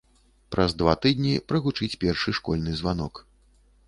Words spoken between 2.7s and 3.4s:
званок.